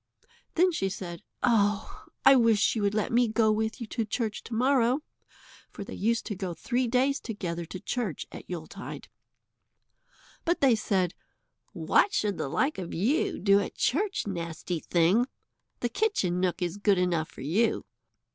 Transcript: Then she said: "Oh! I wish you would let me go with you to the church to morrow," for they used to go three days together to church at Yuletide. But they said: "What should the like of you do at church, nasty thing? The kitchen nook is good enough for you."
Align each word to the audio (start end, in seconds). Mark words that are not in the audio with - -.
Then 0.55 0.71
she 0.71 0.89
said: 0.89 1.21
"Oh! 1.43 2.05
I 2.25 2.35
wish 2.35 2.75
you 2.75 2.81
would 2.81 2.95
let 2.95 3.11
me 3.11 3.27
go 3.27 3.51
with 3.51 3.79
you 3.79 3.85
to 3.85 4.01
the 4.01 4.09
church 4.09 4.41
to 4.45 4.53
morrow," 4.55 5.01
for 5.69 5.83
they 5.83 5.93
used 5.93 6.25
to 6.25 6.35
go 6.35 6.55
three 6.55 6.87
days 6.87 7.19
together 7.19 7.65
to 7.67 7.79
church 7.79 8.25
at 8.31 8.49
Yuletide. 8.49 9.09
But 10.43 10.59
they 10.59 10.73
said: 10.73 11.13
"What 11.73 12.15
should 12.15 12.39
the 12.39 12.49
like 12.49 12.79
of 12.79 12.95
you 12.95 13.37
do 13.37 13.59
at 13.59 13.75
church, 13.75 14.25
nasty 14.25 14.79
thing? 14.79 15.27
The 15.81 15.89
kitchen 15.89 16.39
nook 16.39 16.63
is 16.63 16.77
good 16.77 16.97
enough 16.97 17.29
for 17.29 17.41
you." 17.41 17.85